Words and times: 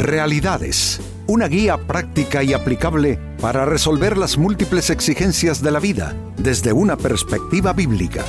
Realidades, 0.00 0.98
una 1.26 1.46
guía 1.46 1.76
práctica 1.76 2.42
y 2.42 2.54
aplicable 2.54 3.18
para 3.38 3.66
resolver 3.66 4.16
las 4.16 4.38
múltiples 4.38 4.88
exigencias 4.88 5.60
de 5.60 5.70
la 5.70 5.78
vida 5.78 6.16
desde 6.38 6.72
una 6.72 6.96
perspectiva 6.96 7.74
bíblica. 7.74 8.24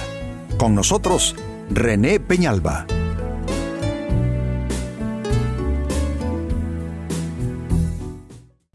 Con 0.57 0.76
nosotros, 0.76 1.34
René 1.70 2.20
Peñalba. 2.20 2.86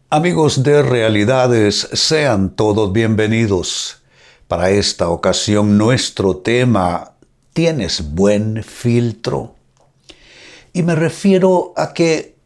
Amigos 0.09 0.63
de 0.63 0.81
Realidades, 0.81 1.87
sean 1.93 2.55
todos 2.55 2.91
bienvenidos. 2.91 4.01
Para 4.47 4.71
esta 4.71 5.09
ocasión 5.09 5.77
nuestro 5.77 6.37
tema, 6.37 7.11
¿tienes 7.53 8.15
buen 8.15 8.63
filtro? 8.63 9.53
Y 10.73 10.81
me 10.81 10.95
refiero 10.95 11.73
a 11.77 11.93
que 11.93 12.36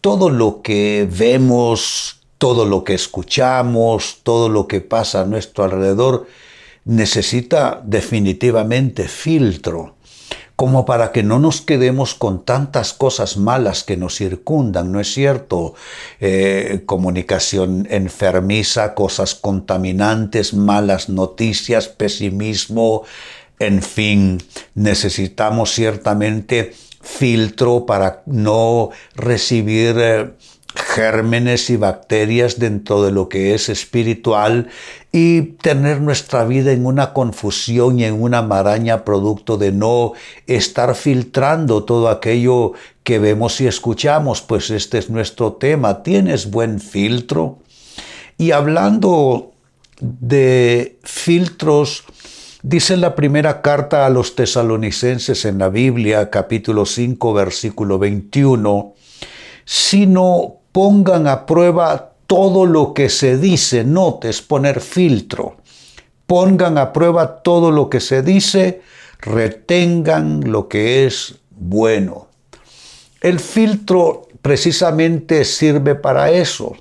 todo 0.00 0.30
lo 0.30 0.62
que 0.62 1.08
vemos, 1.10 2.20
todo 2.38 2.64
lo 2.64 2.84
que 2.84 2.94
escuchamos, 2.94 4.20
todo 4.22 4.48
lo 4.48 4.66
que 4.66 4.80
pasa 4.80 5.22
a 5.22 5.26
nuestro 5.26 5.64
alrededor, 5.64 6.26
necesita 6.84 7.82
definitivamente 7.84 9.08
filtro, 9.08 9.96
como 10.56 10.84
para 10.84 11.12
que 11.12 11.22
no 11.22 11.38
nos 11.38 11.60
quedemos 11.60 12.14
con 12.14 12.44
tantas 12.44 12.92
cosas 12.92 13.36
malas 13.36 13.84
que 13.84 13.96
nos 13.96 14.16
circundan, 14.16 14.92
¿no 14.92 15.00
es 15.00 15.12
cierto? 15.12 15.74
Eh, 16.20 16.82
comunicación 16.86 17.86
enfermiza, 17.90 18.94
cosas 18.94 19.34
contaminantes, 19.34 20.54
malas 20.54 21.08
noticias, 21.08 21.88
pesimismo, 21.88 23.04
en 23.58 23.82
fin, 23.82 24.38
necesitamos 24.74 25.72
ciertamente 25.72 26.72
filtro 27.00 27.86
para 27.86 28.22
no 28.26 28.90
recibir 29.14 29.96
eh, 29.98 30.30
gérmenes 30.74 31.70
y 31.70 31.76
bacterias 31.76 32.58
dentro 32.58 33.02
de 33.02 33.10
lo 33.10 33.28
que 33.28 33.54
es 33.54 33.68
espiritual 33.68 34.68
y 35.12 35.42
tener 35.42 36.00
nuestra 36.00 36.44
vida 36.44 36.72
en 36.72 36.86
una 36.86 37.12
confusión 37.12 37.98
y 37.98 38.04
en 38.04 38.22
una 38.22 38.42
maraña 38.42 39.04
producto 39.04 39.56
de 39.56 39.72
no 39.72 40.12
estar 40.46 40.94
filtrando 40.94 41.84
todo 41.84 42.08
aquello 42.08 42.72
que 43.02 43.18
vemos 43.18 43.60
y 43.60 43.66
escuchamos, 43.66 44.42
pues 44.42 44.70
este 44.70 44.98
es 44.98 45.10
nuestro 45.10 45.54
tema. 45.54 46.02
¿Tienes 46.02 46.50
buen 46.50 46.80
filtro? 46.80 47.58
Y 48.38 48.52
hablando 48.52 49.52
de 50.00 50.98
filtros, 51.02 52.04
Dice 52.62 52.98
la 52.98 53.14
primera 53.14 53.62
carta 53.62 54.04
a 54.04 54.10
los 54.10 54.34
tesalonicenses 54.34 55.46
en 55.46 55.56
la 55.58 55.70
Biblia, 55.70 56.28
capítulo 56.28 56.84
5, 56.84 57.32
versículo 57.32 57.98
21, 57.98 58.94
sino 59.64 60.56
pongan 60.70 61.26
a 61.26 61.46
prueba 61.46 62.12
todo 62.26 62.66
lo 62.66 62.92
que 62.92 63.08
se 63.08 63.38
dice, 63.38 63.82
notes, 63.84 64.42
poner 64.42 64.82
filtro, 64.82 65.56
pongan 66.26 66.76
a 66.76 66.92
prueba 66.92 67.42
todo 67.42 67.70
lo 67.70 67.88
que 67.88 68.00
se 68.00 68.22
dice, 68.22 68.82
retengan 69.20 70.52
lo 70.52 70.68
que 70.68 71.06
es 71.06 71.36
bueno. 71.52 72.28
El 73.22 73.40
filtro 73.40 74.28
precisamente 74.42 75.46
sirve 75.46 75.94
para 75.94 76.30
eso, 76.30 76.76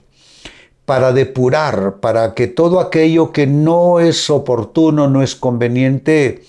para 0.90 1.14
depurar, 1.14 2.00
para 2.00 2.34
que 2.34 2.48
todo 2.48 2.80
aquello 2.80 3.32
que 3.32 3.46
no 3.46 4.00
es 4.00 4.32
oportuno, 4.32 5.08
no 5.08 5.22
es 5.22 5.36
conveniente, 5.36 6.42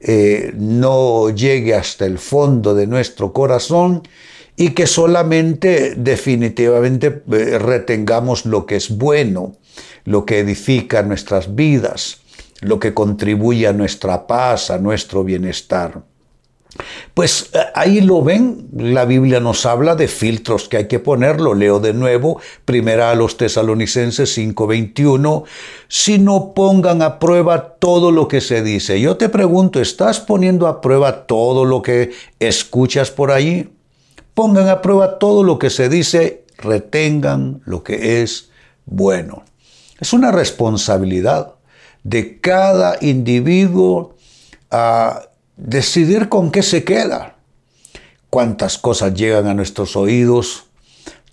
eh, 0.00 0.52
no 0.54 1.30
llegue 1.30 1.74
hasta 1.74 2.04
el 2.04 2.18
fondo 2.18 2.74
de 2.74 2.86
nuestro 2.86 3.32
corazón 3.32 4.02
y 4.54 4.72
que 4.72 4.86
solamente 4.86 5.94
definitivamente 5.96 7.22
eh, 7.32 7.58
retengamos 7.58 8.44
lo 8.44 8.66
que 8.66 8.76
es 8.76 8.94
bueno, 8.98 9.54
lo 10.04 10.26
que 10.26 10.40
edifica 10.40 11.02
nuestras 11.02 11.54
vidas, 11.54 12.18
lo 12.60 12.78
que 12.78 12.92
contribuye 12.92 13.66
a 13.66 13.72
nuestra 13.72 14.26
paz, 14.26 14.70
a 14.70 14.76
nuestro 14.76 15.24
bienestar. 15.24 16.02
Pues 17.14 17.50
eh, 17.52 17.58
ahí 17.74 18.00
lo 18.00 18.22
ven, 18.22 18.68
la 18.76 19.04
Biblia 19.04 19.40
nos 19.40 19.66
habla 19.66 19.94
de 19.94 20.08
filtros 20.08 20.68
que 20.68 20.76
hay 20.76 20.88
que 20.88 20.98
poner, 20.98 21.40
lo 21.40 21.54
leo 21.54 21.80
de 21.80 21.92
nuevo, 21.92 22.40
primera 22.64 23.10
a 23.10 23.14
los 23.14 23.36
tesalonicenses 23.36 24.36
5:21, 24.36 25.44
si 25.88 26.18
no 26.18 26.52
pongan 26.54 27.02
a 27.02 27.18
prueba 27.18 27.76
todo 27.78 28.10
lo 28.10 28.28
que 28.28 28.40
se 28.40 28.62
dice. 28.62 29.00
Yo 29.00 29.16
te 29.16 29.28
pregunto, 29.28 29.80
¿estás 29.80 30.20
poniendo 30.20 30.66
a 30.66 30.80
prueba 30.80 31.26
todo 31.26 31.64
lo 31.64 31.82
que 31.82 32.12
escuchas 32.38 33.10
por 33.10 33.30
ahí? 33.30 33.70
Pongan 34.34 34.68
a 34.68 34.82
prueba 34.82 35.18
todo 35.18 35.42
lo 35.42 35.58
que 35.58 35.70
se 35.70 35.88
dice, 35.88 36.44
retengan 36.58 37.62
lo 37.64 37.82
que 37.82 38.22
es 38.22 38.50
bueno. 38.84 39.44
Es 39.98 40.12
una 40.12 40.30
responsabilidad 40.30 41.54
de 42.02 42.38
cada 42.40 42.98
individuo 43.00 44.14
a 44.70 45.22
decidir 45.56 46.28
con 46.28 46.50
qué 46.50 46.62
se 46.62 46.84
queda. 46.84 47.36
Cuántas 48.30 48.78
cosas 48.78 49.14
llegan 49.14 49.46
a 49.46 49.54
nuestros 49.54 49.96
oídos, 49.96 50.66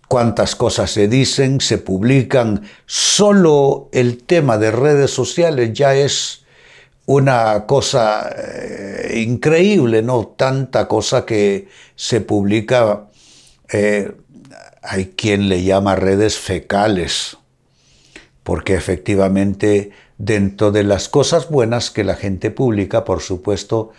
cuántas 0.08 0.56
cosas 0.56 0.92
se 0.92 1.08
dicen, 1.08 1.60
se 1.60 1.78
publican. 1.78 2.64
Solo 2.86 3.90
el 3.92 4.24
tema 4.24 4.58
de 4.58 4.72
redes 4.72 5.12
sociales 5.12 5.74
ya 5.74 5.96
es 5.96 6.44
una 7.06 7.66
cosa 7.66 8.30
eh, 8.36 9.24
increíble, 9.26 10.02
¿no? 10.02 10.28
Tanta 10.28 10.88
cosa 10.88 11.26
que 11.26 11.68
se 11.96 12.22
publica. 12.22 13.08
Eh, 13.72 14.12
hay 14.82 15.08
quien 15.16 15.50
le 15.50 15.64
llama 15.64 15.96
redes 15.96 16.38
fecales, 16.38 17.38
porque 18.44 18.76
efectivamente 18.76 19.92
dentro 20.18 20.72
de 20.72 20.84
las 20.84 21.10
cosas 21.10 21.50
buenas 21.50 21.92
que 21.92 22.04
la 22.04 22.16
gente 22.16 22.52
publica, 22.52 23.04
por 23.04 23.22
supuesto, 23.22 23.92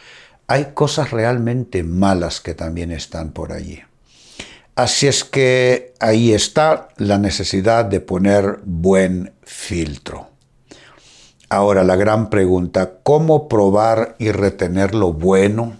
hay 0.47 0.73
cosas 0.75 1.11
realmente 1.11 1.83
malas 1.83 2.41
que 2.41 2.55
también 2.55 2.91
están 2.91 3.33
por 3.33 3.53
allí. 3.53 3.81
Así 4.77 5.07
es 5.07 5.25
que 5.25 5.95
ahí 6.01 6.33
está 6.33 6.89
la 6.97 7.19
necesidad 7.19 7.85
de 7.85 8.01
poner 8.01 8.59
buen 8.65 9.33
filtro. 9.43 10.29
Ahora 11.49 11.85
la 11.85 11.95
gran 11.95 12.31
pregunta, 12.31 12.99
¿cómo 13.05 13.49
probar 13.49 14.17
y 14.19 14.33
retener 14.33 14.95
lo 14.95 15.13
bueno? 15.13 15.77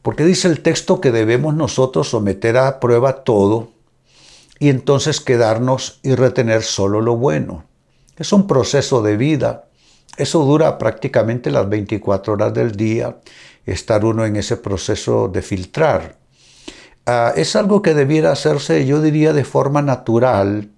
Porque 0.00 0.24
dice 0.24 0.48
el 0.48 0.62
texto 0.62 1.00
que 1.00 1.12
debemos 1.12 1.54
nosotros 1.54 2.08
someter 2.08 2.56
a 2.56 2.80
prueba 2.80 3.22
todo 3.22 3.72
y 4.58 4.70
entonces 4.70 5.20
quedarnos 5.20 6.00
y 6.02 6.14
retener 6.14 6.62
solo 6.62 7.02
lo 7.02 7.16
bueno. 7.16 7.64
Es 8.20 8.34
un 8.34 8.46
proceso 8.46 9.00
de 9.00 9.16
vida. 9.16 9.64
Eso 10.18 10.44
dura 10.44 10.76
prácticamente 10.76 11.50
las 11.50 11.66
24 11.66 12.34
horas 12.34 12.52
del 12.52 12.72
día, 12.72 13.16
estar 13.64 14.04
uno 14.04 14.26
en 14.26 14.36
ese 14.36 14.58
proceso 14.58 15.28
de 15.28 15.40
filtrar. 15.40 16.18
Ah, 17.06 17.32
es 17.34 17.56
algo 17.56 17.80
que 17.80 17.94
debiera 17.94 18.30
hacerse, 18.30 18.84
yo 18.84 19.00
diría, 19.00 19.32
de 19.32 19.44
forma 19.44 19.80
natural. 19.80 20.68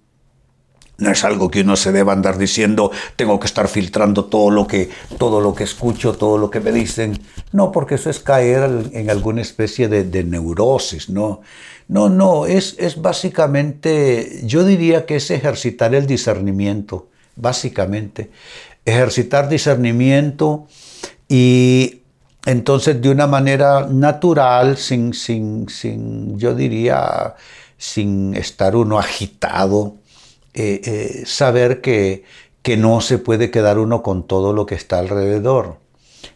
No 0.97 1.11
es 1.11 1.25
algo 1.25 1.51
que 1.51 1.61
uno 1.61 1.75
se 1.75 1.91
deba 1.91 2.13
andar 2.13 2.37
diciendo, 2.37 2.91
tengo 3.17 3.37
que 3.41 3.47
estar 3.47 3.67
filtrando 3.67 4.23
todo 4.23 4.49
lo 4.49 4.65
que, 4.65 4.89
todo 5.17 5.41
lo 5.41 5.53
que 5.53 5.65
escucho, 5.65 6.13
todo 6.13 6.37
lo 6.37 6.49
que 6.49 6.61
me 6.61 6.71
dicen. 6.71 7.19
No, 7.51 7.73
porque 7.73 7.95
eso 7.95 8.09
es 8.09 8.21
caer 8.21 8.89
en 8.93 9.09
alguna 9.09 9.41
especie 9.41 9.89
de, 9.89 10.05
de 10.05 10.23
neurosis, 10.23 11.09
¿no? 11.09 11.41
No, 11.89 12.07
no, 12.07 12.45
es, 12.45 12.77
es 12.79 13.01
básicamente, 13.01 14.39
yo 14.45 14.63
diría 14.63 15.05
que 15.05 15.17
es 15.17 15.29
ejercitar 15.29 15.93
el 15.93 16.07
discernimiento 16.07 17.09
básicamente. 17.35 18.31
Ejercitar 18.85 19.49
discernimiento 19.49 20.67
y 21.27 22.01
entonces 22.45 23.01
de 23.01 23.09
una 23.09 23.27
manera 23.27 23.87
natural, 23.89 24.77
sin, 24.77 25.13
sin, 25.13 25.69
sin 25.69 26.37
yo 26.37 26.53
diría, 26.53 27.35
sin 27.77 28.35
estar 28.35 28.75
uno 28.75 28.99
agitado, 28.99 29.95
eh, 30.53 30.81
eh, 30.83 31.23
saber 31.25 31.81
que, 31.81 32.23
que 32.61 32.77
no 32.77 33.01
se 33.01 33.17
puede 33.17 33.49
quedar 33.49 33.79
uno 33.79 34.03
con 34.03 34.27
todo 34.27 34.53
lo 34.53 34.65
que 34.65 34.75
está 34.75 34.99
alrededor. 34.99 35.77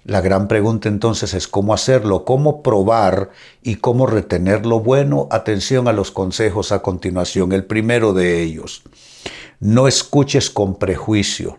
La 0.04 0.22
gran 0.22 0.48
pregunta 0.48 0.88
entonces 0.90 1.34
es 1.34 1.48
cómo 1.48 1.74
hacerlo, 1.74 2.24
cómo 2.24 2.64
probar 2.64 3.32
y 3.62 3.76
cómo 3.76 4.06
retener 4.08 4.66
lo 4.66 4.80
bueno. 4.80 5.28
Atención 5.32 5.88
a 5.88 5.94
los 5.94 6.12
consejos 6.12 6.72
a 6.72 6.82
continuación. 6.82 7.52
El 7.52 7.66
primero 7.66 8.14
de 8.14 8.42
ellos. 8.42 8.84
No 9.60 9.88
escuches 9.88 10.50
con 10.50 10.78
prejuicio, 10.78 11.58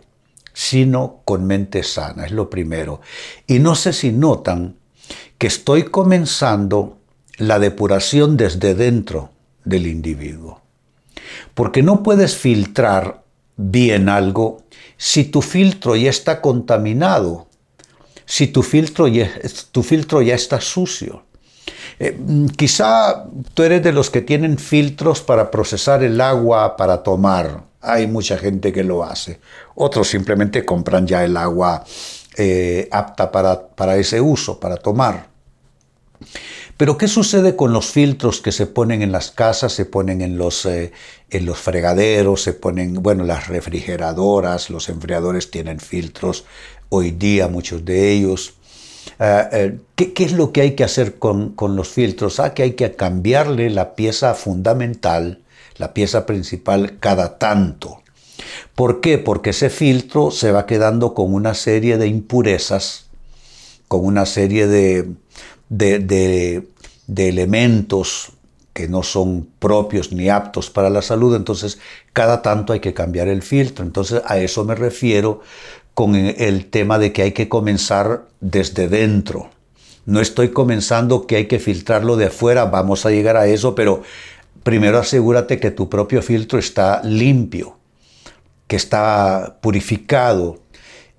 sino 0.53 1.21
con 1.25 1.45
mente 1.45 1.83
sana, 1.83 2.25
es 2.25 2.31
lo 2.31 2.49
primero. 2.49 3.01
Y 3.47 3.59
no 3.59 3.75
sé 3.75 3.93
si 3.93 4.11
notan 4.11 4.75
que 5.37 5.47
estoy 5.47 5.83
comenzando 5.83 6.97
la 7.37 7.59
depuración 7.59 8.37
desde 8.37 8.75
dentro 8.75 9.31
del 9.63 9.87
individuo. 9.87 10.61
Porque 11.53 11.83
no 11.83 12.03
puedes 12.03 12.35
filtrar 12.35 13.23
bien 13.55 14.09
algo 14.09 14.63
si 14.97 15.23
tu 15.23 15.41
filtro 15.41 15.95
ya 15.95 16.09
está 16.09 16.41
contaminado, 16.41 17.47
si 18.25 18.47
tu 18.47 18.63
filtro 18.63 19.07
ya, 19.07 19.25
está 20.35 20.61
sucio. 20.61 21.23
Eh, 21.99 22.17
mm, 22.19 22.47
quizá 22.47 23.25
tú 23.53 23.63
eres 23.63 23.81
de 23.81 23.93
los 23.93 24.09
que 24.09 24.21
tienen 24.21 24.57
filtros 24.57 25.21
para 25.21 25.49
procesar 25.49 26.03
el 26.03 26.19
agua 26.19 26.75
para 26.75 27.01
tomar. 27.01 27.63
Hay 27.81 28.07
mucha 28.07 28.37
gente 28.37 28.73
que 28.73 28.83
lo 28.83 29.03
hace. 29.03 29.39
Otros 29.75 30.07
simplemente 30.09 30.65
compran 30.65 31.07
ya 31.07 31.23
el 31.23 31.37
agua 31.37 31.83
eh, 32.37 32.87
apta 32.91 33.31
para, 33.31 33.67
para 33.69 33.97
ese 33.97 34.21
uso, 34.21 34.59
para 34.59 34.77
tomar. 34.77 35.29
Pero 36.79 36.97
¿qué 36.97 37.09
sucede 37.09 37.57
con 37.57 37.73
los 37.73 37.87
filtros 37.87 38.41
que 38.41 38.53
se 38.53 38.65
ponen 38.65 39.01
en 39.01 39.11
las 39.11 39.31
casas, 39.31 39.73
se 39.73 39.85
ponen 39.85 40.21
en 40.21 40.37
los, 40.37 40.65
eh, 40.65 40.93
en 41.29 41.45
los 41.45 41.57
fregaderos, 41.57 42.41
se 42.41 42.53
ponen, 42.53 42.93
bueno, 43.03 43.25
las 43.25 43.47
refrigeradoras, 43.47 44.69
los 44.69 44.87
enfriadores 44.87 45.51
tienen 45.51 45.81
filtros, 45.81 46.45
hoy 46.87 47.11
día 47.11 47.49
muchos 47.49 47.83
de 47.83 48.11
ellos. 48.11 48.53
Eh, 49.19 49.77
¿qué, 49.95 50.13
es 50.15 50.31
lo 50.31 50.53
que 50.53 50.61
hay 50.61 50.71
que 50.75 50.85
hacer 50.85 51.19
con, 51.19 51.49
con 51.49 51.75
los 51.75 51.89
filtros? 51.89 52.39
Ah, 52.39 52.53
que 52.53 52.63
hay 52.63 52.71
que 52.71 52.95
cambiarle 52.95 53.69
la 53.69 53.95
pieza 53.95 54.33
fundamental, 54.33 55.41
la 55.79 55.93
pieza 55.93 56.27
principal, 56.27 56.99
cada 56.99 57.39
tanto. 57.39 58.03
¿Por 58.75 59.01
qué? 59.01 59.17
Porque 59.17 59.49
ese 59.49 59.69
filtro 59.69 60.29
se 60.29 60.51
va 60.51 60.65
quedando 60.65 61.13
con 61.13 61.33
una 61.33 61.53
serie 61.55 61.97
de 61.97 62.07
impurezas, 62.07 63.07
con 63.87 64.05
una 64.05 64.25
serie 64.25 64.67
de, 64.67 65.09
de, 65.69 66.63
elementos 67.17 68.33
que 68.73 68.87
no 68.87 69.03
son 69.03 69.49
propios 69.59 70.11
ni 70.11 70.29
aptos 70.29 70.69
para 70.69 70.89
la 70.89 71.01
salud, 71.01 71.35
entonces 71.35 71.79
cada 72.13 72.41
tanto 72.41 72.71
hay 72.71 72.79
que 72.79 72.93
cambiar 72.93 73.27
el 73.27 73.41
filtro. 73.41 73.83
Entonces 73.83 74.21
a 74.25 74.37
eso 74.37 74.63
me 74.63 74.75
refiero 74.75 75.41
con 75.93 76.15
el 76.15 76.69
tema 76.69 76.99
de 76.99 77.11
que 77.11 77.23
hay 77.23 77.31
que 77.31 77.49
comenzar 77.49 78.27
desde 78.39 78.87
dentro. 78.87 79.49
No 80.05 80.21
estoy 80.21 80.49
comenzando 80.49 81.27
que 81.27 81.35
hay 81.35 81.47
que 81.47 81.59
filtrarlo 81.59 82.15
de 82.15 82.27
afuera, 82.27 82.65
vamos 82.65 83.05
a 83.05 83.11
llegar 83.11 83.37
a 83.37 83.47
eso, 83.47 83.75
pero 83.75 84.01
primero 84.63 84.99
asegúrate 84.99 85.59
que 85.59 85.71
tu 85.71 85.89
propio 85.89 86.21
filtro 86.21 86.59
está 86.59 87.01
limpio, 87.03 87.77
que 88.67 88.75
está 88.75 89.57
purificado, 89.61 90.59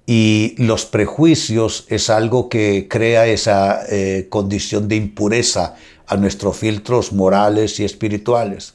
y 0.06 0.54
los 0.58 0.86
prejuicios 0.86 1.86
es 1.88 2.10
algo 2.10 2.48
que 2.48 2.88
crea 2.88 3.26
esa 3.26 3.80
eh, 3.88 4.26
condición 4.28 4.88
de 4.88 4.96
impureza 4.96 5.76
a 6.08 6.16
nuestros 6.16 6.56
filtros 6.56 7.12
morales 7.12 7.78
y 7.78 7.84
espirituales. 7.84 8.74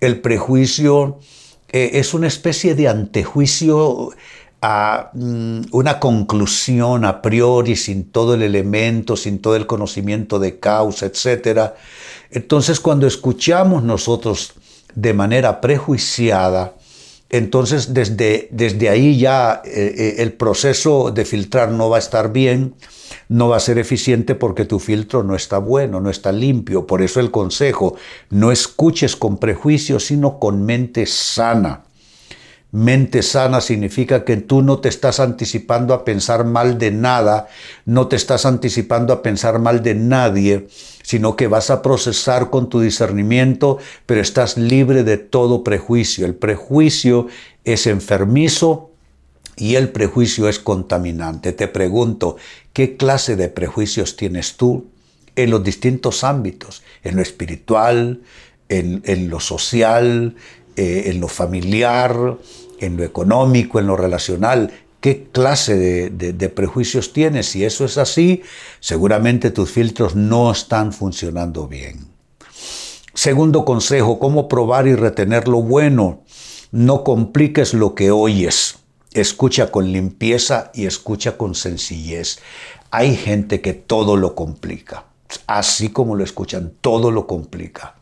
El 0.00 0.20
prejuicio 0.20 1.20
eh, 1.68 1.90
es 1.94 2.14
una 2.14 2.26
especie 2.26 2.74
de 2.74 2.88
antejuicio 2.88 4.10
a 4.62 5.10
mm, 5.14 5.62
una 5.72 5.98
conclusión 5.98 7.04
a 7.04 7.22
priori, 7.22 7.76
sin 7.76 8.10
todo 8.10 8.34
el 8.34 8.42
elemento, 8.42 9.16
sin 9.16 9.40
todo 9.40 9.56
el 9.56 9.66
conocimiento 9.66 10.38
de 10.38 10.58
causa, 10.58 11.06
etc. 11.06 11.72
Entonces, 12.30 12.80
cuando 12.80 13.06
escuchamos 13.06 13.82
nosotros 13.82 14.52
de 14.94 15.14
manera 15.14 15.60
prejuiciada, 15.60 16.74
entonces 17.30 17.94
desde, 17.94 18.48
desde 18.50 18.88
ahí 18.88 19.16
ya 19.16 19.62
eh, 19.64 19.94
eh, 19.96 20.14
el 20.18 20.32
proceso 20.32 21.12
de 21.12 21.24
filtrar 21.24 21.70
no 21.70 21.88
va 21.88 21.96
a 21.96 22.00
estar 22.00 22.32
bien, 22.32 22.74
no 23.28 23.48
va 23.48 23.56
a 23.56 23.60
ser 23.60 23.78
eficiente 23.78 24.34
porque 24.34 24.64
tu 24.64 24.80
filtro 24.80 25.22
no 25.22 25.36
está 25.36 25.58
bueno, 25.58 26.00
no 26.00 26.10
está 26.10 26.32
limpio. 26.32 26.86
Por 26.86 27.02
eso 27.02 27.20
el 27.20 27.30
consejo, 27.30 27.94
no 28.30 28.50
escuches 28.50 29.14
con 29.14 29.38
prejuicios, 29.38 30.06
sino 30.06 30.40
con 30.40 30.64
mente 30.64 31.06
sana. 31.06 31.84
Mente 32.72 33.22
sana 33.22 33.60
significa 33.60 34.24
que 34.24 34.36
tú 34.36 34.62
no 34.62 34.78
te 34.78 34.88
estás 34.88 35.18
anticipando 35.18 35.92
a 35.92 36.04
pensar 36.04 36.44
mal 36.44 36.78
de 36.78 36.92
nada, 36.92 37.48
no 37.84 38.06
te 38.06 38.14
estás 38.14 38.46
anticipando 38.46 39.12
a 39.12 39.22
pensar 39.22 39.58
mal 39.58 39.82
de 39.82 39.96
nadie, 39.96 40.68
sino 41.02 41.34
que 41.34 41.48
vas 41.48 41.70
a 41.70 41.82
procesar 41.82 42.48
con 42.48 42.68
tu 42.68 42.80
discernimiento, 42.80 43.78
pero 44.06 44.20
estás 44.20 44.56
libre 44.56 45.02
de 45.02 45.18
todo 45.18 45.64
prejuicio. 45.64 46.26
El 46.26 46.36
prejuicio 46.36 47.26
es 47.64 47.88
enfermizo 47.88 48.90
y 49.56 49.74
el 49.74 49.88
prejuicio 49.88 50.48
es 50.48 50.60
contaminante. 50.60 51.52
Te 51.52 51.66
pregunto, 51.66 52.36
¿qué 52.72 52.96
clase 52.96 53.34
de 53.34 53.48
prejuicios 53.48 54.16
tienes 54.16 54.56
tú 54.56 54.86
en 55.34 55.50
los 55.50 55.64
distintos 55.64 56.22
ámbitos? 56.22 56.82
En 57.02 57.16
lo 57.16 57.22
espiritual, 57.22 58.20
en, 58.70 59.28
lo 59.28 59.40
social, 59.40 60.36
eh, 60.82 61.10
en 61.10 61.20
lo 61.20 61.28
familiar, 61.28 62.38
en 62.78 62.96
lo 62.96 63.04
económico, 63.04 63.78
en 63.78 63.86
lo 63.86 63.98
relacional, 63.98 64.72
qué 65.02 65.28
clase 65.30 65.76
de, 66.08 66.48
prejuicios 66.48 67.12
tienes. 67.12 67.50
Si 67.50 67.66
eso 67.66 67.84
es 67.84 67.98
así, 67.98 68.40
seguramente 68.80 69.50
tus 69.50 69.70
filtros 69.70 70.16
no 70.16 70.50
están 70.50 70.94
funcionando 70.94 71.68
bien. 71.68 72.08
Segundo 73.12 73.66
consejo, 73.66 74.18
cómo 74.18 74.48
probar 74.48 74.86
y 74.86 74.94
retener 74.94 75.48
lo 75.48 75.60
bueno. 75.60 76.22
No 76.70 77.04
compliques 77.04 77.74
lo 77.74 77.94
que 77.94 78.10
oyes. 78.10 78.78
Escucha 79.12 79.70
con 79.70 79.92
limpieza 79.92 80.70
y 80.72 80.86
escucha 80.86 81.36
con 81.36 81.54
sencillez. 81.54 82.38
Hay 82.90 83.16
gente 83.16 83.60
que 83.60 83.74
todo 83.74 84.16
lo 84.16 84.34
complica. 84.34 85.04
Así 85.46 85.90
como 85.90 86.16
lo 86.16 86.24
escuchan, 86.24 86.72
todo 86.80 87.10
lo 87.10 87.26
complica. 87.26 87.96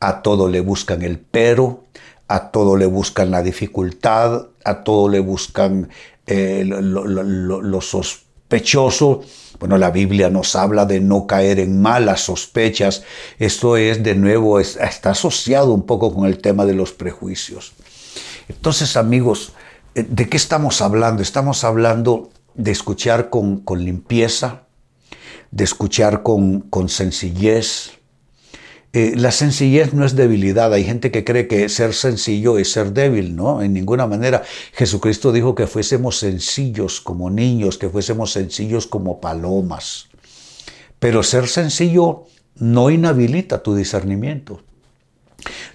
A 0.00 0.22
todo 0.22 0.48
le 0.48 0.60
buscan 0.60 1.02
el 1.02 1.18
pero, 1.18 1.87
a 2.28 2.50
todo 2.50 2.76
le 2.76 2.86
buscan 2.86 3.30
la 3.30 3.42
dificultad, 3.42 4.48
a 4.64 4.84
todo 4.84 5.08
le 5.08 5.20
buscan 5.20 5.88
eh, 6.26 6.62
lo, 6.64 7.80
sospechoso. 7.80 9.22
Bueno, 9.58 9.78
la 9.78 9.90
Biblia 9.90 10.28
nos 10.28 10.54
habla 10.54 10.84
de 10.84 11.00
no 11.00 11.26
caer 11.26 11.58
en 11.58 11.80
malas 11.80 12.20
sospechas. 12.20 13.02
Esto 13.38 13.78
es, 13.78 14.02
de 14.02 14.14
nuevo, 14.14 14.60
está 14.60 15.10
asociado 15.10 15.72
un 15.72 15.84
poco 15.84 16.14
con 16.14 16.26
el 16.26 16.38
tema 16.38 16.66
de 16.66 16.74
los 16.74 16.92
prejuicios. 16.92 17.72
Entonces, 18.48 18.96
amigos, 18.96 19.54
eh, 19.94 20.04
¿de 20.06 20.28
qué 20.28 20.36
estamos 20.36 20.82
hablando? 20.82 21.22
Estamos 21.22 21.64
hablando 21.64 22.30
de 22.54 22.72
escuchar 22.72 23.30
con, 23.30 23.64
limpieza, 23.74 24.64
de 25.50 25.64
escuchar 25.64 26.22
con 26.22 26.88
sencillez, 26.88 27.97
eh, 28.94 29.12
la 29.16 29.30
sencillez 29.32 29.92
no 29.92 30.04
es 30.06 30.16
debilidad. 30.16 30.72
Hay 30.72 30.84
gente 30.84 31.10
que 31.10 31.24
cree 31.24 31.46
que 31.46 31.68
ser 31.68 31.92
sencillo 31.92 32.58
es 32.58 32.72
ser 32.72 32.92
débil, 32.92 33.36
¿no? 33.36 33.62
En 33.62 33.74
ninguna 33.74 34.06
manera. 34.06 34.42
Jesucristo 34.72 35.30
dijo 35.30 35.54
que 35.54 35.66
fuésemos 35.66 36.18
sencillos 36.18 37.00
como 37.00 37.28
niños, 37.28 37.76
que 37.76 37.90
fuésemos 37.90 38.32
sencillos 38.32 38.86
como 38.86 39.20
palomas. 39.20 40.08
Pero 40.98 41.22
ser 41.22 41.48
sencillo 41.48 42.24
no 42.56 42.90
inhabilita 42.90 43.62
tu 43.62 43.74
discernimiento. 43.74 44.62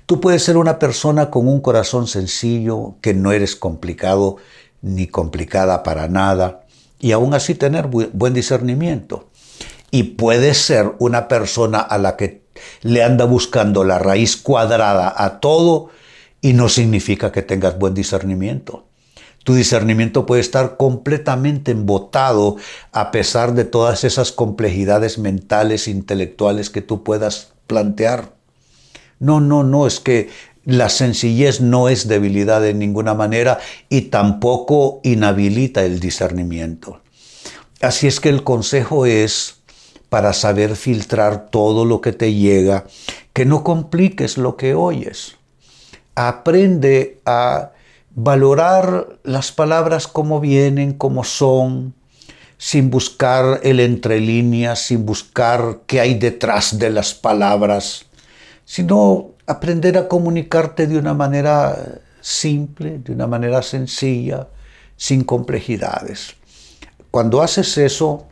Tú 0.05 0.19
puedes 0.19 0.43
ser 0.43 0.57
una 0.57 0.79
persona 0.79 1.29
con 1.29 1.47
un 1.47 1.61
corazón 1.61 2.07
sencillo, 2.07 2.95
que 2.99 3.13
no 3.13 3.31
eres 3.31 3.55
complicado 3.55 4.37
ni 4.81 5.07
complicada 5.07 5.83
para 5.83 6.09
nada, 6.09 6.65
y 6.99 7.13
aún 7.13 7.33
así 7.33 7.55
tener 7.55 7.87
buen 7.87 8.33
discernimiento. 8.33 9.29
Y 9.91 10.03
puedes 10.03 10.57
ser 10.57 10.93
una 10.99 11.27
persona 11.27 11.79
a 11.79 11.97
la 11.97 12.17
que 12.17 12.42
le 12.81 13.03
anda 13.03 13.25
buscando 13.25 13.83
la 13.83 13.99
raíz 13.99 14.37
cuadrada 14.37 15.13
a 15.15 15.39
todo 15.39 15.89
y 16.41 16.53
no 16.53 16.69
significa 16.69 17.31
que 17.31 17.41
tengas 17.41 17.79
buen 17.79 17.93
discernimiento. 17.93 18.85
Tu 19.43 19.55
discernimiento 19.55 20.25
puede 20.25 20.41
estar 20.41 20.77
completamente 20.77 21.71
embotado 21.71 22.55
a 22.91 23.11
pesar 23.11 23.53
de 23.53 23.65
todas 23.65 24.03
esas 24.03 24.31
complejidades 24.31 25.17
mentales, 25.17 25.87
intelectuales 25.87 26.69
que 26.69 26.81
tú 26.81 27.03
puedas 27.03 27.53
plantear. 27.67 28.33
No, 29.19 29.41
no, 29.41 29.63
no, 29.63 29.85
es 29.85 29.99
que 29.99 30.29
la 30.65 30.89
sencillez 30.89 31.59
no 31.59 31.89
es 31.89 32.07
debilidad 32.07 32.61
de 32.61 32.73
ninguna 32.73 33.13
manera 33.13 33.59
y 33.89 34.03
tampoco 34.03 35.01
inhabilita 35.03 35.83
el 35.83 35.99
discernimiento. 35.99 37.01
Así 37.81 38.07
es 38.07 38.21
que 38.21 38.29
el 38.29 38.43
consejo 38.43 39.05
es 39.05 39.62
para 40.13 40.31
saber 40.33 40.75
filtrar 40.75 41.47
todo 41.47 41.85
lo 41.85 41.99
que 41.99 42.11
te 42.11 42.35
llega, 42.35 42.85
que 43.33 43.45
no 43.45 43.63
compliques 43.63 44.37
lo 44.37 44.57
que 44.57 44.75
oyes. 44.75 45.37
Aprende 46.13 47.19
a 47.25 47.71
valorar 48.13 49.17
las 49.23 49.51
palabras 49.51 50.05
como 50.05 50.39
vienen, 50.39 50.93
como 50.93 51.23
son, 51.23 51.95
sin 52.59 52.91
buscar 52.91 53.61
el 53.63 53.79
entre 53.79 54.19
líneas, 54.19 54.85
sin 54.85 55.03
buscar 55.03 55.79
qué 55.87 55.99
hay 55.99 56.13
detrás 56.13 56.77
de 56.77 56.91
las 56.91 57.15
palabras, 57.15 58.05
sino 58.65 59.31
aprender 59.47 59.97
a 59.97 60.07
comunicarte 60.07 60.85
de 60.85 60.99
una 60.99 61.15
manera 61.15 62.01
simple, 62.21 62.99
de 62.99 63.13
una 63.13 63.25
manera 63.25 63.63
sencilla, 63.63 64.47
sin 64.95 65.23
complejidades. 65.23 66.35
Cuando 67.09 67.41
haces 67.41 67.79
eso, 67.79 68.27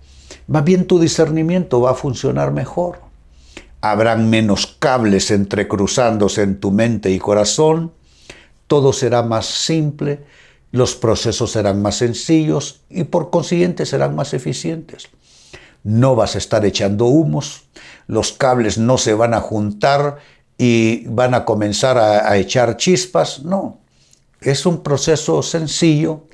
más 0.48 0.64
bien 0.64 0.86
tu 0.86 1.00
discernimiento 1.00 1.82
va 1.82 1.92
a 1.92 1.96
funcionar 1.96 2.52
mejor. 2.52 3.00
Habrán 3.82 4.30
menos 4.30 4.68
cables 4.80 5.32
entrecruzándose 5.32 6.44
en 6.44 6.60
tu 6.60 6.72
mente 6.72 7.10
y 7.12 7.20
corazón, 7.20 7.92
todo 8.68 8.94
será 8.94 9.24
más 9.24 9.48
simple, 9.48 10.24
los 10.72 10.96
procesos 10.96 11.52
serán 11.52 11.82
más 11.82 11.98
sencillos 11.98 12.82
y 12.90 13.04
por 13.04 13.30
consiguiente 13.30 13.86
serán 13.86 14.16
más 14.16 14.34
eficientes. 14.34 15.10
no 15.84 16.16
vas 16.16 16.36
a 16.36 16.38
estar 16.38 16.64
echando 16.64 17.06
humos, 17.06 17.64
los 18.06 18.34
cables 18.34 18.78
no 18.78 19.00
se 19.00 19.16
van 19.16 19.34
a 19.34 19.42
juntar 19.42 20.20
y 20.56 21.08
van 21.08 21.34
a 21.34 21.44
comenzar 21.44 21.98
a, 21.98 22.38
echar 22.38 22.78
chispas, 22.78 23.44
no. 23.44 23.80
Es 24.42 24.68
un 24.68 24.84
proceso 24.84 25.42
sencillo, 25.42 26.28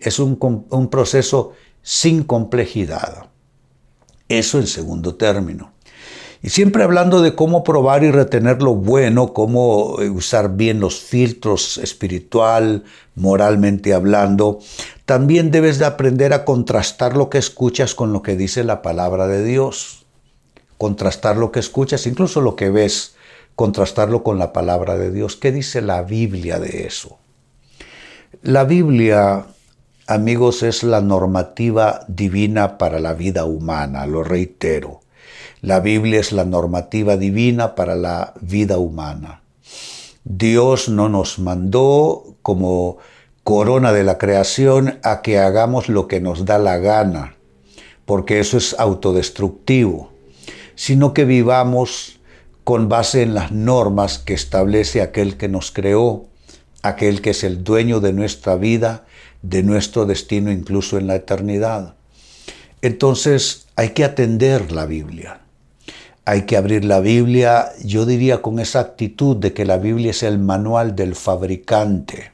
es 0.00 0.18
un, 0.18 0.38
un 0.70 0.88
proceso 0.88 1.52
sin 1.82 2.22
complejidad. 2.22 3.26
Eso 4.28 4.58
en 4.58 4.66
segundo 4.66 5.14
término. 5.14 5.72
Y 6.42 6.50
siempre 6.50 6.84
hablando 6.84 7.22
de 7.22 7.34
cómo 7.34 7.64
probar 7.64 8.04
y 8.04 8.10
retener 8.10 8.62
lo 8.62 8.74
bueno, 8.74 9.32
cómo 9.32 10.00
eh, 10.00 10.10
usar 10.10 10.56
bien 10.56 10.80
los 10.80 11.00
filtros 11.00 11.78
espiritual, 11.78 12.84
moralmente 13.14 13.94
hablando, 13.94 14.60
también 15.06 15.50
debes 15.50 15.78
de 15.78 15.86
aprender 15.86 16.32
a 16.32 16.44
contrastar 16.44 17.16
lo 17.16 17.30
que 17.30 17.38
escuchas 17.38 17.94
con 17.94 18.12
lo 18.12 18.22
que 18.22 18.36
dice 18.36 18.64
la 18.64 18.82
palabra 18.82 19.26
de 19.26 19.44
Dios. 19.44 20.06
Contrastar 20.78 21.36
lo 21.36 21.52
que 21.52 21.60
escuchas, 21.60 22.06
incluso 22.06 22.40
lo 22.40 22.54
que 22.54 22.70
ves, 22.70 23.16
contrastarlo 23.54 24.22
con 24.22 24.38
la 24.38 24.52
palabra 24.52 24.98
de 24.98 25.10
Dios. 25.10 25.36
¿Qué 25.36 25.50
dice 25.52 25.80
la 25.80 26.02
Biblia 26.02 26.60
de 26.60 26.86
eso? 26.86 27.18
La 28.42 28.64
Biblia, 28.64 29.46
amigos, 30.06 30.62
es 30.62 30.82
la 30.82 31.00
normativa 31.00 32.04
divina 32.08 32.78
para 32.78 33.00
la 33.00 33.14
vida 33.14 33.44
humana, 33.44 34.06
lo 34.06 34.22
reitero. 34.22 35.00
La 35.62 35.80
Biblia 35.80 36.20
es 36.20 36.32
la 36.32 36.44
normativa 36.44 37.16
divina 37.16 37.74
para 37.74 37.96
la 37.96 38.34
vida 38.40 38.78
humana. 38.78 39.42
Dios 40.24 40.88
no 40.88 41.08
nos 41.08 41.38
mandó 41.38 42.24
como 42.42 42.98
corona 43.42 43.92
de 43.92 44.04
la 44.04 44.18
creación 44.18 44.98
a 45.02 45.22
que 45.22 45.38
hagamos 45.38 45.88
lo 45.88 46.08
que 46.08 46.20
nos 46.20 46.44
da 46.44 46.58
la 46.58 46.78
gana, 46.78 47.36
porque 48.04 48.40
eso 48.40 48.58
es 48.58 48.74
autodestructivo, 48.78 50.10
sino 50.74 51.14
que 51.14 51.24
vivamos 51.24 52.20
con 52.64 52.88
base 52.88 53.22
en 53.22 53.34
las 53.34 53.52
normas 53.52 54.18
que 54.18 54.34
establece 54.34 55.00
aquel 55.00 55.36
que 55.36 55.48
nos 55.48 55.70
creó, 55.70 56.26
aquel 56.88 57.20
que 57.20 57.30
es 57.30 57.44
el 57.44 57.64
dueño 57.64 58.00
de 58.00 58.12
nuestra 58.12 58.56
vida, 58.56 59.04
de 59.42 59.62
nuestro 59.62 60.06
destino 60.06 60.50
incluso 60.50 60.98
en 60.98 61.06
la 61.06 61.16
eternidad. 61.16 61.94
Entonces 62.82 63.66
hay 63.76 63.90
que 63.90 64.04
atender 64.04 64.72
la 64.72 64.86
Biblia 64.86 65.40
hay 66.28 66.42
que 66.42 66.56
abrir 66.56 66.84
la 66.84 66.98
Biblia, 66.98 67.70
yo 67.84 68.04
diría 68.04 68.42
con 68.42 68.58
esa 68.58 68.80
actitud 68.80 69.36
de 69.36 69.52
que 69.52 69.64
la 69.64 69.78
Biblia 69.78 70.10
es 70.10 70.24
el 70.24 70.40
manual 70.40 70.96
del 70.96 71.14
fabricante, 71.14 72.32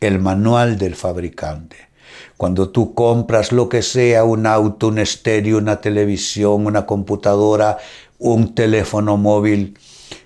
el 0.00 0.18
manual 0.18 0.76
del 0.76 0.96
fabricante. 0.96 1.76
Cuando 2.36 2.70
tú 2.70 2.92
compras 2.92 3.52
lo 3.52 3.68
que 3.68 3.82
sea, 3.82 4.24
un 4.24 4.46
auto, 4.46 4.88
un 4.88 4.98
estéreo, 4.98 5.58
una 5.58 5.80
televisión, 5.80 6.66
una 6.66 6.86
computadora, 6.86 7.78
un 8.18 8.52
teléfono 8.52 9.16
móvil, 9.16 9.78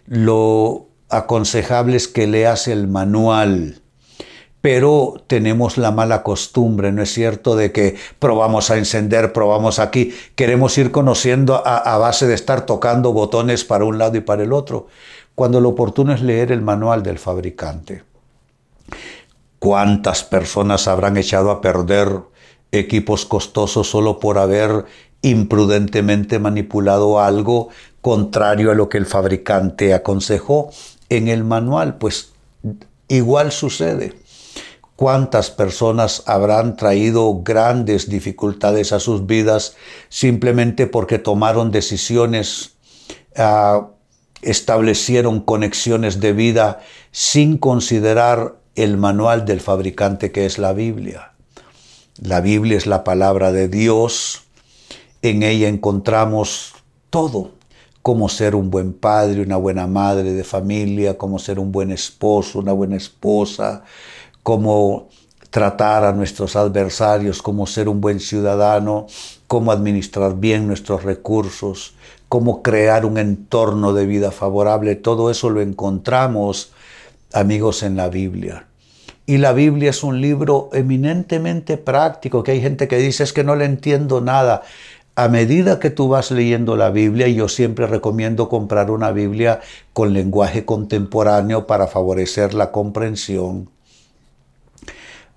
lo 0.06 0.88
aconsejable 1.10 1.96
es 1.96 2.08
que 2.08 2.26
leas 2.26 2.68
el 2.68 2.88
manual 2.88 3.80
pero 4.60 5.14
tenemos 5.26 5.78
la 5.78 5.90
mala 5.90 6.22
costumbre, 6.22 6.92
¿no 6.92 7.02
es 7.02 7.12
cierto?, 7.12 7.56
de 7.56 7.72
que 7.72 7.96
probamos 8.18 8.70
a 8.70 8.76
encender, 8.76 9.32
probamos 9.32 9.78
aquí, 9.78 10.14
queremos 10.34 10.76
ir 10.76 10.90
conociendo 10.90 11.66
a, 11.66 11.96
base 11.98 12.26
de 12.26 12.34
estar 12.34 12.66
tocando 12.66 13.12
botones 13.12 13.64
para 13.64 13.84
un 13.84 13.98
lado 13.98 14.18
y 14.18 14.20
para 14.20 14.42
el 14.42 14.52
otro, 14.52 14.88
cuando 15.34 15.60
lo 15.60 15.70
oportuno 15.70 16.12
es 16.12 16.20
leer 16.20 16.52
el 16.52 16.60
manual 16.60 17.02
del 17.02 17.18
fabricante. 17.18 18.04
¿Cuántas 19.58 20.24
personas 20.24 20.88
habrán 20.88 21.16
echado 21.16 21.50
a 21.50 21.60
perder 21.60 22.20
equipos 22.72 23.24
costosos 23.24 23.88
solo 23.88 24.18
por 24.18 24.38
haber 24.38 24.84
imprudentemente 25.22 26.38
manipulado 26.38 27.20
algo 27.20 27.68
contrario 28.00 28.70
a 28.70 28.74
lo 28.74 28.88
que 28.88 28.98
el 28.98 29.06
fabricante 29.06 29.92
aconsejó 29.92 30.70
en 31.10 31.28
el 31.28 31.44
manual? 31.44 31.98
Pues 31.98 32.32
igual 33.08 33.52
sucede 33.52 34.14
cuántas 35.00 35.50
personas 35.50 36.22
habrán 36.26 36.76
traído 36.76 37.40
grandes 37.42 38.10
dificultades 38.10 38.92
a 38.92 39.00
sus 39.00 39.24
vidas 39.24 39.74
simplemente 40.10 40.86
porque 40.86 41.18
tomaron 41.18 41.70
decisiones, 41.70 42.72
ah, 43.34 43.88
establecieron 44.42 45.40
conexiones 45.40 46.20
de 46.20 46.34
vida 46.34 46.80
sin 47.12 47.56
considerar 47.56 48.56
el 48.74 48.98
manual 48.98 49.46
del 49.46 49.62
fabricante 49.62 50.32
que 50.32 50.44
es 50.44 50.58
la 50.58 50.74
Biblia. 50.74 51.32
La 52.20 52.42
Biblia 52.42 52.76
es 52.76 52.86
la 52.86 53.02
palabra 53.02 53.52
de 53.52 53.68
Dios, 53.68 54.42
en 55.22 55.42
ella 55.42 55.68
encontramos 55.68 56.74
todo, 57.08 57.52
cómo 58.02 58.28
ser 58.28 58.54
un 58.54 58.70
buen 58.70 58.92
padre, 58.92 59.42
una 59.42 59.56
buena 59.56 59.86
madre 59.86 60.32
de 60.32 60.44
familia, 60.44 61.18
cómo 61.18 61.38
ser 61.38 61.58
un 61.58 61.72
buen 61.72 61.90
esposo, 61.90 62.58
una 62.58 62.72
buena 62.72 62.96
esposa, 62.96 63.84
cómo 64.42 65.08
tratar 65.50 66.04
a 66.04 66.12
nuestros 66.12 66.56
adversarios, 66.56 67.42
cómo 67.42 67.66
ser 67.66 67.88
un 67.88 68.00
buen 68.00 68.20
ciudadano, 68.20 69.06
cómo 69.46 69.72
administrar 69.72 70.36
bien 70.36 70.66
nuestros 70.66 71.02
recursos, 71.02 71.94
cómo 72.28 72.62
crear 72.62 73.04
un 73.04 73.18
entorno 73.18 73.92
de 73.92 74.06
vida 74.06 74.30
favorable. 74.30 74.94
Todo 74.94 75.30
eso 75.30 75.50
lo 75.50 75.60
encontramos, 75.60 76.72
amigos, 77.32 77.82
en 77.82 77.96
la 77.96 78.08
Biblia. 78.08 78.66
Y 79.26 79.38
la 79.38 79.52
Biblia 79.52 79.90
es 79.90 80.02
un 80.02 80.20
libro 80.20 80.70
eminentemente 80.72 81.76
práctico, 81.76 82.42
que 82.42 82.52
hay 82.52 82.60
gente 82.60 82.88
que 82.88 82.96
dice 82.96 83.24
es 83.24 83.32
que 83.32 83.44
no 83.44 83.54
le 83.54 83.64
entiendo 83.64 84.20
nada. 84.20 84.62
A 85.14 85.28
medida 85.28 85.78
que 85.78 85.90
tú 85.90 86.08
vas 86.08 86.30
leyendo 86.30 86.76
la 86.76 86.90
Biblia, 86.90 87.28
yo 87.28 87.48
siempre 87.48 87.86
recomiendo 87.86 88.48
comprar 88.48 88.90
una 88.90 89.10
Biblia 89.10 89.60
con 89.92 90.12
lenguaje 90.12 90.64
contemporáneo 90.64 91.66
para 91.66 91.86
favorecer 91.86 92.54
la 92.54 92.70
comprensión, 92.70 93.68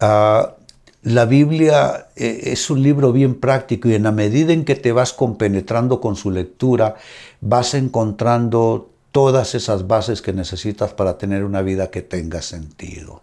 Ah, 0.05 0.57
la 1.03 1.25
Biblia 1.25 2.07
eh, 2.17 2.41
es 2.47 2.69
un 2.69 2.83
libro 2.83 3.13
bien 3.13 3.39
práctico 3.39 3.87
y 3.87 3.93
en 3.93 4.03
la 4.03 4.11
medida 4.11 4.51
en 4.51 4.65
que 4.65 4.75
te 4.75 4.91
vas 4.91 5.13
compenetrando 5.13 6.01
con 6.01 6.17
su 6.17 6.29
lectura, 6.29 6.95
vas 7.39 7.73
encontrando 7.73 8.89
todas 9.13 9.55
esas 9.55 9.87
bases 9.87 10.21
que 10.21 10.33
necesitas 10.33 10.93
para 10.93 11.17
tener 11.17 11.45
una 11.45 11.61
vida 11.61 11.89
que 11.89 12.01
tenga 12.01 12.41
sentido. 12.41 13.21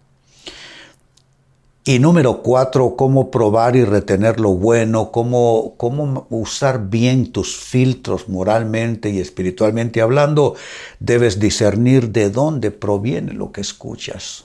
Y 1.84 1.98
número 1.98 2.42
cuatro, 2.42 2.94
cómo 2.96 3.30
probar 3.30 3.74
y 3.74 3.84
retener 3.84 4.38
lo 4.38 4.50
bueno, 4.50 5.10
cómo, 5.10 5.74
cómo 5.76 6.26
usar 6.28 6.90
bien 6.90 7.32
tus 7.32 7.56
filtros 7.56 8.28
moralmente 8.28 9.10
y 9.10 9.18
espiritualmente 9.18 10.00
hablando. 10.00 10.56
Debes 10.98 11.40
discernir 11.40 12.10
de 12.10 12.30
dónde 12.30 12.70
proviene 12.70 13.32
lo 13.32 13.50
que 13.50 13.62
escuchas 13.62 14.44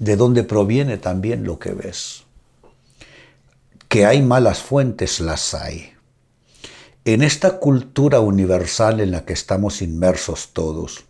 de 0.00 0.16
dónde 0.16 0.42
proviene 0.42 0.96
también 0.96 1.44
lo 1.44 1.58
que 1.58 1.72
ves. 1.72 2.24
Que 3.88 4.06
hay 4.06 4.22
malas 4.22 4.60
fuentes, 4.60 5.20
las 5.20 5.54
hay. 5.54 5.92
En 7.04 7.22
esta 7.22 7.58
cultura 7.58 8.20
universal 8.20 9.00
en 9.00 9.10
la 9.10 9.24
que 9.24 9.34
estamos 9.34 9.82
inmersos 9.82 10.50
todos, 10.52 11.04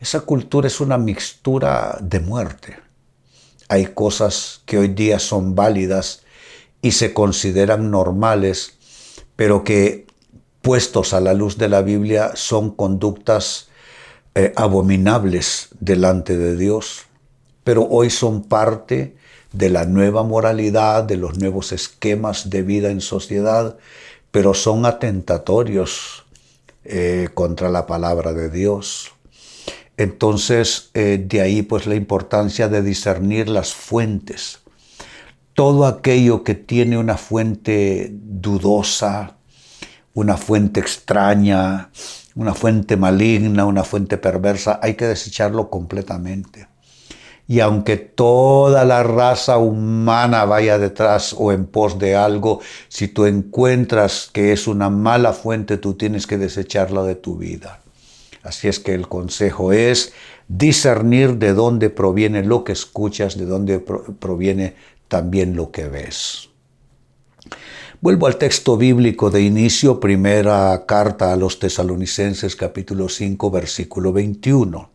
esa 0.00 0.20
cultura 0.20 0.66
es 0.66 0.80
una 0.80 0.98
mixtura 0.98 1.98
de 2.02 2.20
muerte. 2.20 2.76
Hay 3.68 3.86
cosas 3.86 4.62
que 4.66 4.78
hoy 4.78 4.88
día 4.88 5.18
son 5.18 5.54
válidas 5.54 6.22
y 6.82 6.92
se 6.92 7.12
consideran 7.12 7.90
normales, 7.90 8.74
pero 9.34 9.64
que 9.64 10.06
puestos 10.62 11.12
a 11.12 11.20
la 11.20 11.34
luz 11.34 11.58
de 11.58 11.68
la 11.68 11.82
Biblia 11.82 12.32
son 12.34 12.70
conductas 12.70 13.68
eh, 14.34 14.52
abominables 14.56 15.68
delante 15.80 16.36
de 16.36 16.56
Dios 16.56 17.06
pero 17.66 17.82
hoy 17.90 18.10
son 18.10 18.44
parte 18.44 19.16
de 19.52 19.70
la 19.70 19.86
nueva 19.86 20.22
moralidad, 20.22 21.02
de 21.02 21.16
los 21.16 21.36
nuevos 21.36 21.72
esquemas 21.72 22.48
de 22.48 22.62
vida 22.62 22.90
en 22.90 23.00
sociedad, 23.00 23.76
pero 24.30 24.54
son 24.54 24.86
atentatorios 24.86 26.24
eh, 26.84 27.28
contra 27.34 27.68
la 27.68 27.84
palabra 27.84 28.32
de 28.34 28.50
Dios. 28.50 29.15
Entonces, 29.96 30.90
eh, 30.94 31.24
de 31.26 31.40
ahí 31.40 31.62
pues 31.62 31.86
la 31.86 31.94
importancia 31.94 32.68
de 32.68 32.82
discernir 32.82 33.48
las 33.48 33.72
fuentes. 33.72 34.60
Todo 35.54 35.86
aquello 35.86 36.44
que 36.44 36.54
tiene 36.54 36.98
una 36.98 37.16
fuente 37.16 38.10
dudosa, 38.12 39.38
una 40.12 40.36
fuente 40.36 40.80
extraña, 40.80 41.90
una 42.34 42.54
fuente 42.54 42.98
maligna, 42.98 43.64
una 43.64 43.84
fuente 43.84 44.18
perversa, 44.18 44.78
hay 44.82 44.94
que 44.94 45.06
desecharlo 45.06 45.70
completamente. 45.70 46.68
Y 47.48 47.60
aunque 47.60 47.96
toda 47.96 48.84
la 48.84 49.02
raza 49.02 49.56
humana 49.56 50.44
vaya 50.44 50.78
detrás 50.78 51.34
o 51.38 51.52
en 51.52 51.64
pos 51.64 51.98
de 51.98 52.16
algo, 52.16 52.60
si 52.88 53.08
tú 53.08 53.24
encuentras 53.24 54.28
que 54.32 54.52
es 54.52 54.66
una 54.66 54.90
mala 54.90 55.32
fuente, 55.32 55.78
tú 55.78 55.94
tienes 55.94 56.26
que 56.26 56.38
desecharla 56.38 57.04
de 57.04 57.14
tu 57.14 57.36
vida. 57.36 57.80
Así 58.46 58.68
es 58.68 58.78
que 58.78 58.94
el 58.94 59.08
consejo 59.08 59.72
es 59.72 60.12
discernir 60.46 61.38
de 61.38 61.52
dónde 61.52 61.90
proviene 61.90 62.44
lo 62.44 62.62
que 62.62 62.72
escuchas, 62.72 63.36
de 63.36 63.44
dónde 63.44 63.80
proviene 63.80 64.76
también 65.08 65.56
lo 65.56 65.72
que 65.72 65.88
ves. 65.88 66.48
Vuelvo 68.00 68.28
al 68.28 68.36
texto 68.36 68.76
bíblico 68.76 69.30
de 69.30 69.42
inicio, 69.42 69.98
primera 69.98 70.84
carta 70.86 71.32
a 71.32 71.36
los 71.36 71.58
tesalonicenses 71.58 72.54
capítulo 72.54 73.08
5 73.08 73.50
versículo 73.50 74.12
21. 74.12 74.90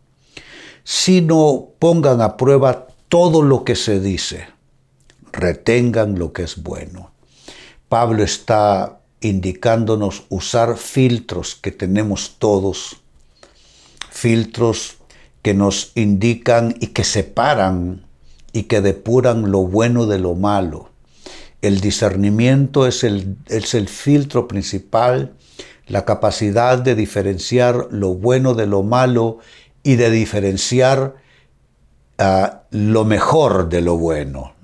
Sino 0.82 1.68
pongan 1.78 2.22
a 2.22 2.38
prueba 2.38 2.86
todo 3.08 3.42
lo 3.42 3.64
que 3.64 3.76
se 3.76 4.00
dice, 4.00 4.46
retengan 5.30 6.18
lo 6.18 6.32
que 6.32 6.44
es 6.44 6.62
bueno. 6.62 7.10
Pablo 7.90 8.22
está 8.22 9.00
indicándonos 9.20 10.24
usar 10.30 10.78
filtros 10.78 11.54
que 11.54 11.70
tenemos 11.70 12.36
todos, 12.38 13.01
filtros 14.22 14.98
que 15.42 15.54
nos 15.54 15.92
indican 15.96 16.74
y 16.80 16.88
que 16.88 17.04
separan 17.04 18.06
y 18.52 18.64
que 18.64 18.80
depuran 18.80 19.50
lo 19.50 19.66
bueno 19.66 20.06
de 20.06 20.18
lo 20.18 20.34
malo 20.34 20.92
el 21.62 21.80
discernimiento 21.80 22.86
es 22.86 23.04
el, 23.04 23.36
es 23.46 23.74
el 23.74 23.88
filtro 23.88 24.48
principal, 24.48 25.34
la 25.86 26.04
capacidad 26.04 26.76
de 26.78 26.96
diferenciar 26.96 27.86
lo 27.90 28.14
bueno 28.14 28.54
de 28.54 28.66
lo 28.66 28.82
malo 28.82 29.38
y 29.84 29.94
de 29.94 30.10
diferenciar 30.10 31.14
ah, 32.18 32.62
lo 32.70 33.04
mejor 33.04 33.68
de 33.68 33.80
lo 33.80 33.96
bueno. 33.96 34.54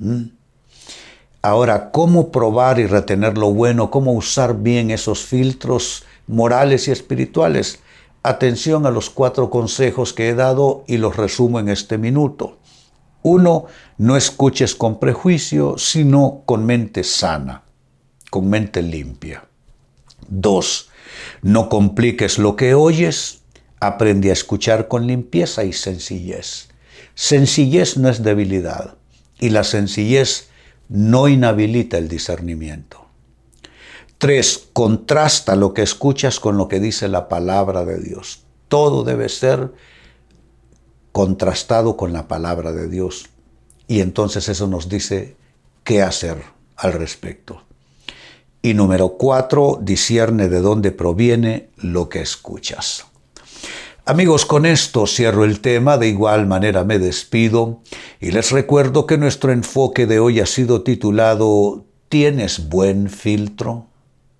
Ahora, 1.40 1.92
¿cómo 1.92 2.32
probar 2.32 2.80
y 2.80 2.86
retener 2.86 3.38
lo 3.38 3.52
bueno? 3.52 3.92
¿Cómo 3.92 4.12
usar 4.12 4.58
bien 4.58 4.90
esos 4.90 5.24
filtros 5.24 6.04
morales 6.26 6.88
y 6.88 6.90
espirituales? 6.90 7.78
Atención 8.22 8.84
a 8.84 8.90
los 8.90 9.10
cuatro 9.10 9.48
consejos 9.48 10.12
que 10.12 10.28
he 10.28 10.34
dado 10.34 10.84
y 10.86 10.96
los 10.96 11.16
resumo 11.16 11.60
en 11.60 11.68
este 11.68 11.98
minuto. 11.98 12.58
Uno, 13.22 13.66
no 13.96 14.16
escuches 14.16 14.74
con 14.74 14.98
prejuicio, 14.98 15.76
sino 15.78 16.42
con 16.44 16.66
mente 16.66 17.04
sana, 17.04 17.62
con 18.30 18.48
mente 18.48 18.82
limpia. 18.82 19.44
Dos, 20.28 20.90
no 21.42 21.68
compliques 21.68 22.38
lo 22.38 22.56
que 22.56 22.74
oyes, 22.74 23.42
aprende 23.80 24.30
a 24.30 24.32
escuchar 24.32 24.88
con 24.88 25.06
limpieza 25.06 25.64
y 25.64 25.72
sencillez. 25.72 26.68
Sencillez 27.14 27.96
no 27.96 28.08
es 28.08 28.22
debilidad 28.22 28.96
y 29.38 29.50
la 29.50 29.64
sencillez 29.64 30.48
no 30.88 31.28
inhabilita 31.28 31.98
el 31.98 32.08
discernimiento. 32.08 33.07
Tres, 34.18 34.68
contrasta 34.72 35.54
lo 35.54 35.72
que 35.72 35.82
escuchas 35.82 36.40
con 36.40 36.56
lo 36.56 36.66
que 36.66 36.80
dice 36.80 37.06
la 37.06 37.28
palabra 37.28 37.84
de 37.84 38.00
Dios. 38.00 38.42
Todo 38.66 39.04
debe 39.04 39.28
ser 39.28 39.72
contrastado 41.12 41.96
con 41.96 42.12
la 42.12 42.26
palabra 42.26 42.72
de 42.72 42.88
Dios. 42.88 43.26
Y 43.86 44.00
entonces 44.00 44.48
eso 44.48 44.66
nos 44.66 44.88
dice 44.88 45.36
qué 45.84 46.02
hacer 46.02 46.42
al 46.76 46.92
respecto. 46.94 47.62
Y 48.60 48.74
número 48.74 49.10
cuatro, 49.10 49.78
discierne 49.80 50.48
de 50.48 50.60
dónde 50.60 50.90
proviene 50.90 51.70
lo 51.76 52.08
que 52.08 52.20
escuchas. 52.20 53.06
Amigos, 54.04 54.46
con 54.46 54.66
esto 54.66 55.06
cierro 55.06 55.44
el 55.44 55.60
tema, 55.60 55.96
de 55.96 56.08
igual 56.08 56.46
manera 56.46 56.82
me 56.82 56.98
despido 56.98 57.82
y 58.20 58.30
les 58.30 58.50
recuerdo 58.50 59.06
que 59.06 59.18
nuestro 59.18 59.52
enfoque 59.52 60.06
de 60.06 60.18
hoy 60.18 60.40
ha 60.40 60.46
sido 60.46 60.82
titulado 60.82 61.84
¿Tienes 62.08 62.68
buen 62.68 63.10
filtro? 63.10 63.87